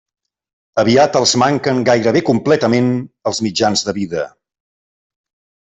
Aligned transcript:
Aviat 0.83 1.17
els 1.19 1.33
manquen 1.41 1.83
gairebé 1.91 2.23
completament 2.31 2.89
els 3.33 3.43
mitjans 3.49 3.87
de 3.91 3.95
vida. 4.01 4.25